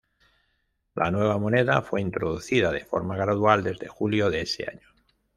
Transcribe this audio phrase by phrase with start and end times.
[0.95, 4.89] La nueva moneda fue introducida de forma gradual desde julio de ese año.